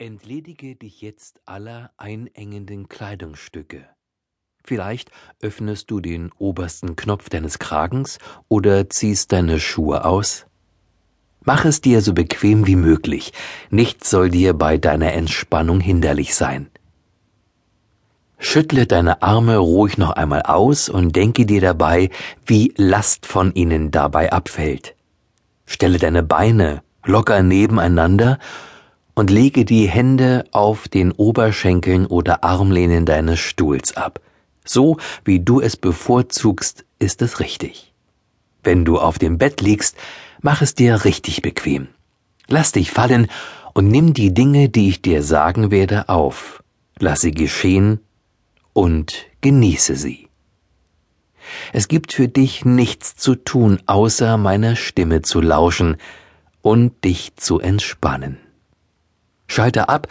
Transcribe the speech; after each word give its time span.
Entledige 0.00 0.76
dich 0.76 1.02
jetzt 1.02 1.42
aller 1.44 1.90
einengenden 1.98 2.88
Kleidungsstücke. 2.88 3.84
Vielleicht 4.64 5.10
öffnest 5.42 5.90
du 5.90 6.00
den 6.00 6.30
obersten 6.38 6.96
Knopf 6.96 7.28
deines 7.28 7.58
Kragens 7.58 8.18
oder 8.48 8.88
ziehst 8.88 9.30
deine 9.30 9.60
Schuhe 9.60 10.06
aus. 10.06 10.46
Mach 11.42 11.66
es 11.66 11.82
dir 11.82 12.00
so 12.00 12.14
bequem 12.14 12.66
wie 12.66 12.76
möglich, 12.76 13.34
nichts 13.68 14.08
soll 14.08 14.30
dir 14.30 14.54
bei 14.54 14.78
deiner 14.78 15.12
Entspannung 15.12 15.80
hinderlich 15.80 16.34
sein. 16.34 16.70
Schüttle 18.38 18.86
deine 18.86 19.20
Arme 19.20 19.58
ruhig 19.58 19.98
noch 19.98 20.12
einmal 20.12 20.44
aus 20.44 20.88
und 20.88 21.14
denke 21.14 21.44
dir 21.44 21.60
dabei, 21.60 22.08
wie 22.46 22.72
Last 22.78 23.26
von 23.26 23.52
ihnen 23.52 23.90
dabei 23.90 24.32
abfällt. 24.32 24.96
Stelle 25.66 25.98
deine 25.98 26.22
Beine 26.22 26.82
locker 27.04 27.42
nebeneinander 27.42 28.38
und 29.20 29.28
lege 29.28 29.66
die 29.66 29.86
Hände 29.86 30.46
auf 30.50 30.88
den 30.88 31.12
Oberschenkeln 31.12 32.06
oder 32.06 32.42
Armlehnen 32.42 33.04
deines 33.04 33.38
Stuhls 33.38 33.94
ab. 33.94 34.18
So 34.64 34.96
wie 35.26 35.40
du 35.40 35.60
es 35.60 35.76
bevorzugst, 35.76 36.86
ist 36.98 37.20
es 37.20 37.38
richtig. 37.38 37.92
Wenn 38.64 38.86
du 38.86 38.98
auf 38.98 39.18
dem 39.18 39.36
Bett 39.36 39.60
liegst, 39.60 39.98
mach 40.40 40.62
es 40.62 40.74
dir 40.74 41.04
richtig 41.04 41.42
bequem. 41.42 41.88
Lass 42.48 42.72
dich 42.72 42.92
fallen 42.92 43.26
und 43.74 43.88
nimm 43.88 44.14
die 44.14 44.32
Dinge, 44.32 44.70
die 44.70 44.88
ich 44.88 45.02
dir 45.02 45.22
sagen 45.22 45.70
werde, 45.70 46.08
auf. 46.08 46.64
Lass 46.98 47.20
sie 47.20 47.32
geschehen 47.32 48.00
und 48.72 49.26
genieße 49.42 49.96
sie. 49.96 50.30
Es 51.74 51.88
gibt 51.88 52.14
für 52.14 52.28
dich 52.28 52.64
nichts 52.64 53.16
zu 53.16 53.34
tun, 53.34 53.82
außer 53.84 54.38
meiner 54.38 54.76
Stimme 54.76 55.20
zu 55.20 55.42
lauschen 55.42 55.98
und 56.62 57.04
dich 57.04 57.36
zu 57.36 57.60
entspannen. 57.60 58.38
Schalte 59.50 59.88
ab 59.88 60.06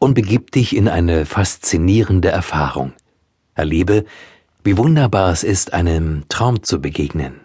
und 0.00 0.14
begib 0.14 0.50
dich 0.50 0.74
in 0.74 0.88
eine 0.88 1.24
faszinierende 1.24 2.30
Erfahrung. 2.30 2.94
Erlebe, 3.54 4.04
wie 4.64 4.76
wunderbar 4.76 5.30
es 5.30 5.44
ist, 5.44 5.72
einem 5.72 6.24
Traum 6.28 6.64
zu 6.64 6.80
begegnen. 6.80 7.42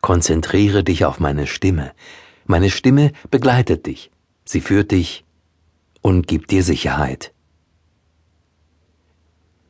Konzentriere 0.00 0.82
dich 0.84 1.04
auf 1.04 1.20
meine 1.20 1.46
Stimme. 1.46 1.92
Meine 2.46 2.70
Stimme 2.70 3.12
begleitet 3.30 3.84
dich, 3.84 4.10
sie 4.46 4.62
führt 4.62 4.90
dich 4.90 5.26
und 6.00 6.26
gibt 6.26 6.50
dir 6.50 6.62
Sicherheit. 6.62 7.34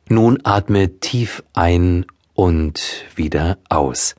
Nun 0.07 0.39
atme 0.45 1.01
tief 1.01 1.43
ein 1.51 2.05
und 2.33 3.03
wieder 3.17 3.57
aus 3.67 4.15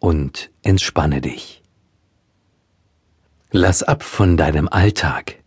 und 0.00 0.50
entspanne 0.64 1.20
dich. 1.20 1.62
Lass 3.52 3.82
ab 3.82 4.02
von 4.02 4.36
deinem 4.36 4.68
Alltag. 4.68 5.42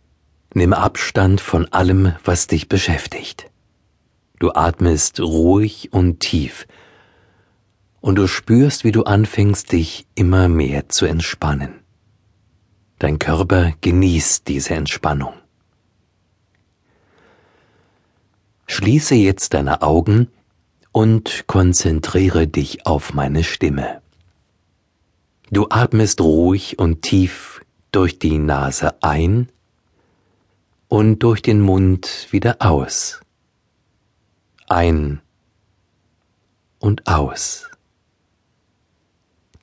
Nimm 0.54 0.72
Abstand 0.72 1.40
von 1.40 1.66
allem, 1.72 2.14
was 2.24 2.46
dich 2.46 2.68
beschäftigt. 2.68 3.50
Du 4.38 4.52
atmest 4.52 5.20
ruhig 5.20 5.92
und 5.92 6.20
tief, 6.20 6.66
und 8.00 8.14
du 8.16 8.26
spürst, 8.26 8.84
wie 8.84 8.92
du 8.92 9.02
anfängst, 9.02 9.72
dich 9.72 10.06
immer 10.14 10.48
mehr 10.48 10.88
zu 10.88 11.04
entspannen. 11.04 11.80
Dein 12.98 13.18
Körper 13.18 13.72
genießt 13.82 14.48
diese 14.48 14.74
Entspannung. 14.74 15.34
Schließe 18.66 19.14
jetzt 19.14 19.52
deine 19.52 19.82
Augen 19.82 20.28
und 20.92 21.44
konzentriere 21.46 22.46
dich 22.46 22.86
auf 22.86 23.12
meine 23.12 23.44
Stimme. 23.44 24.00
Du 25.50 25.66
atmest 25.68 26.20
ruhig 26.20 26.78
und 26.78 27.02
tief 27.02 27.59
durch 27.92 28.18
die 28.18 28.38
Nase 28.38 29.02
ein 29.02 29.50
und 30.88 31.20
durch 31.20 31.42
den 31.42 31.60
Mund 31.60 32.28
wieder 32.30 32.56
aus. 32.60 33.20
Ein 34.68 35.20
und 36.78 37.06
aus. 37.06 37.68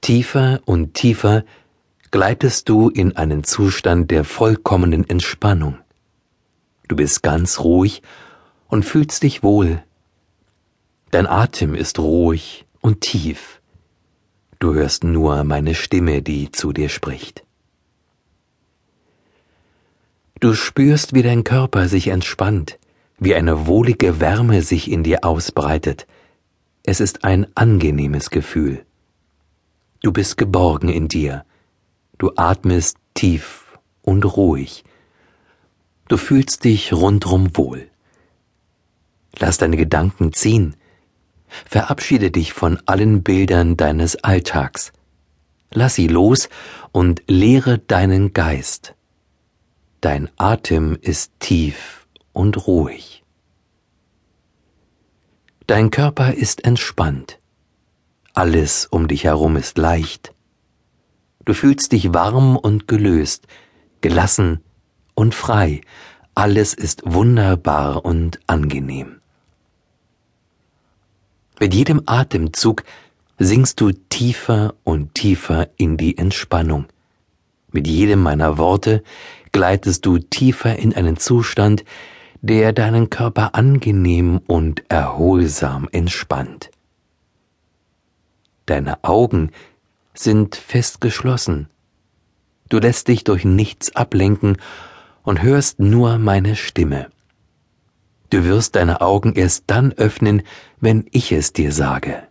Tiefer 0.01 0.61
und 0.65 0.93
tiefer 0.93 1.43
gleitest 2.11 2.69
du 2.69 2.89
in 2.89 3.15
einen 3.17 3.43
Zustand 3.43 4.11
der 4.11 4.23
vollkommenen 4.23 5.09
Entspannung. 5.09 5.77
Du 6.87 6.95
bist 6.95 7.23
ganz 7.23 7.59
ruhig 7.59 8.01
und 8.67 8.83
fühlst 8.83 9.23
dich 9.23 9.43
wohl. 9.43 9.83
Dein 11.11 11.27
Atem 11.27 11.73
ist 11.73 11.99
ruhig 11.99 12.65
und 12.81 13.01
tief. 13.01 13.61
Du 14.59 14.73
hörst 14.73 15.03
nur 15.03 15.43
meine 15.43 15.75
Stimme, 15.75 16.21
die 16.21 16.51
zu 16.51 16.73
dir 16.73 16.89
spricht. 16.89 17.46
Du 20.39 20.53
spürst, 20.53 21.13
wie 21.15 21.23
dein 21.23 21.43
Körper 21.43 21.87
sich 21.87 22.09
entspannt, 22.09 22.77
wie 23.17 23.33
eine 23.33 23.65
wohlige 23.65 24.19
Wärme 24.19 24.61
sich 24.61 24.91
in 24.91 25.03
dir 25.03 25.23
ausbreitet. 25.23 26.05
Es 26.83 26.99
ist 26.99 27.23
ein 27.23 27.47
angenehmes 27.55 28.29
Gefühl. 28.29 28.85
Du 30.03 30.11
bist 30.11 30.37
geborgen 30.37 30.89
in 30.89 31.07
dir. 31.07 31.43
Du 32.19 32.31
atmest 32.35 32.97
tief 33.15 33.79
und 34.03 34.25
ruhig. 34.25 34.83
Du 36.07 36.17
fühlst 36.17 36.63
dich 36.63 36.93
rundrum 36.93 37.57
wohl. 37.57 37.89
Lass 39.39 39.57
deine 39.57 39.77
Gedanken 39.77 40.33
ziehen. 40.33 40.75
Verabschiede 41.65 42.29
dich 42.29 42.53
von 42.53 42.79
allen 42.85 43.23
Bildern 43.23 43.75
deines 43.75 44.23
Alltags. 44.23 44.93
Lass 45.71 45.95
sie 45.95 46.07
los 46.07 46.47
und 46.91 47.23
lehre 47.27 47.79
deinen 47.79 48.33
Geist. 48.33 48.93
Dein 50.01 50.29
Atem 50.37 50.95
ist 51.01 51.31
tief 51.39 52.07
und 52.31 52.67
ruhig. 52.67 53.23
Dein 55.65 55.89
Körper 55.89 56.33
ist 56.33 56.63
entspannt. 56.65 57.39
Alles 58.35 58.85
um 58.85 59.07
dich 59.07 59.23
herum 59.23 59.55
ist 59.55 59.79
leicht. 59.79 60.35
Du 61.45 61.53
fühlst 61.53 61.93
dich 61.93 62.13
warm 62.13 62.57
und 62.57 62.87
gelöst, 62.87 63.47
gelassen 64.01 64.59
und 65.15 65.33
frei. 65.33 65.81
Alles 66.35 66.75
ist 66.75 67.01
wunderbar 67.03 68.05
und 68.05 68.39
angenehm. 68.45 69.19
Mit 71.59 71.73
jedem 71.73 72.03
Atemzug 72.05 72.83
sinkst 73.39 73.81
du 73.81 73.91
tiefer 73.91 74.75
und 74.83 75.15
tiefer 75.15 75.69
in 75.77 75.97
die 75.97 76.19
Entspannung. 76.19 76.85
Mit 77.71 77.87
jedem 77.87 78.21
meiner 78.21 78.57
Worte 78.57 79.03
gleitest 79.57 80.05
du 80.05 80.19
tiefer 80.19 80.77
in 80.77 80.93
einen 80.93 81.17
Zustand, 81.17 81.83
der 82.43 82.73
deinen 82.73 83.09
Körper 83.09 83.55
angenehm 83.55 84.39
und 84.45 84.83
erholsam 84.87 85.89
entspannt. 85.91 86.69
Deine 88.67 89.03
Augen 89.03 89.49
sind 90.13 90.55
fest 90.55 91.01
geschlossen. 91.01 91.69
Du 92.69 92.77
lässt 92.77 93.07
dich 93.07 93.23
durch 93.23 93.45
nichts 93.45 93.95
ablenken 93.95 94.57
und 95.23 95.41
hörst 95.41 95.79
nur 95.79 96.19
meine 96.19 96.55
Stimme. 96.55 97.07
Du 98.29 98.43
wirst 98.43 98.75
deine 98.75 99.01
Augen 99.01 99.33
erst 99.33 99.63
dann 99.65 99.91
öffnen, 99.93 100.43
wenn 100.79 101.07
ich 101.09 101.31
es 101.31 101.51
dir 101.51 101.71
sage. 101.71 102.21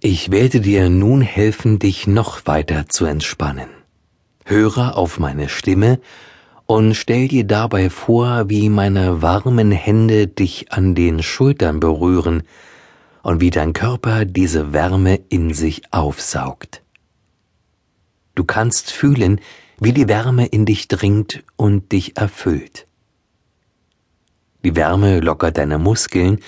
Ich 0.00 0.32
werde 0.32 0.60
dir 0.60 0.90
nun 0.90 1.20
helfen, 1.20 1.78
dich 1.78 2.08
noch 2.08 2.44
weiter 2.44 2.88
zu 2.88 3.04
entspannen. 3.04 3.83
Höre 4.46 4.98
auf 4.98 5.18
meine 5.18 5.48
Stimme 5.48 6.00
und 6.66 6.94
stell 6.94 7.28
dir 7.28 7.44
dabei 7.44 7.88
vor, 7.88 8.50
wie 8.50 8.68
meine 8.68 9.22
warmen 9.22 9.72
Hände 9.72 10.26
dich 10.26 10.70
an 10.70 10.94
den 10.94 11.22
Schultern 11.22 11.80
berühren 11.80 12.42
und 13.22 13.40
wie 13.40 13.48
dein 13.48 13.72
Körper 13.72 14.26
diese 14.26 14.74
Wärme 14.74 15.18
in 15.30 15.54
sich 15.54 15.82
aufsaugt. 15.92 16.82
Du 18.34 18.44
kannst 18.44 18.90
fühlen, 18.90 19.40
wie 19.80 19.92
die 19.92 20.08
Wärme 20.08 20.44
in 20.44 20.66
dich 20.66 20.88
dringt 20.88 21.42
und 21.56 21.92
dich 21.92 22.18
erfüllt. 22.18 22.86
Die 24.62 24.76
Wärme 24.76 25.20
lockert 25.20 25.56
deine 25.56 25.78
Muskeln 25.78 26.40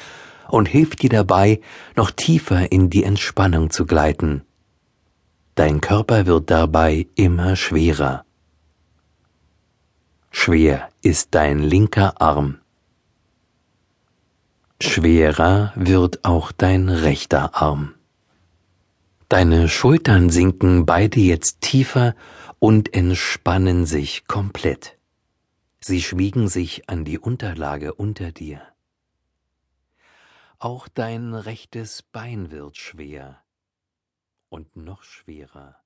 und 0.49 0.69
hilft 0.69 1.01
dir 1.01 1.11
dabei, 1.11 1.61
noch 1.97 2.11
tiefer 2.11 2.71
in 2.71 2.91
die 2.91 3.05
Entspannung 3.05 3.71
zu 3.71 3.87
gleiten 3.87 4.43
Dein 5.57 5.81
Körper 5.81 6.27
wird 6.27 6.51
dabei 6.51 7.07
immer 7.15 7.57
schwerer. 7.57 8.27
Schwer 10.31 10.91
ist 11.01 11.35
dein 11.35 11.61
linker 11.61 12.21
Arm. 12.21 12.59
Schwerer 14.83 15.73
wird 15.75 16.27
auch 16.27 16.53
dein 16.53 16.91
rechter 16.91 17.55
Arm. 17.55 17.95
Deine 19.31 19.71
Schultern 19.71 20.29
sinken 20.29 20.85
beide 20.85 21.21
jetzt 21.21 21.63
tiefer 21.63 22.15
und 22.59 22.93
entspannen 22.93 23.87
sich 23.87 24.27
komplett. 24.27 24.99
Sie 25.81 26.03
schmiegen 26.03 26.49
sich 26.49 26.91
an 26.91 27.07
die 27.07 27.19
Unterlage 27.19 27.95
unter 27.95 28.31
dir. 28.31 28.61
Auch 30.59 30.87
dein 30.87 31.33
rechtes 31.33 32.03
Bein 32.03 32.51
wird 32.51 32.77
schwer 32.77 33.41
und 34.49 34.77
noch 34.77 35.03
schwerer. 35.03 35.85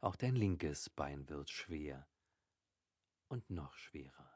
Auch 0.00 0.16
dein 0.16 0.36
linkes 0.36 0.90
Bein 0.90 1.28
wird 1.28 1.50
schwer 1.50 2.06
und 3.28 3.48
noch 3.50 3.74
schwerer. 3.74 4.33